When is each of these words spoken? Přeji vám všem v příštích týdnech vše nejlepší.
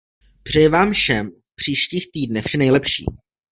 Přeji 0.43 0.67
vám 0.67 0.93
všem 0.93 1.29
v 1.31 1.55
příštích 1.55 2.11
týdnech 2.11 2.45
vše 2.45 2.57
nejlepší. 2.57 3.05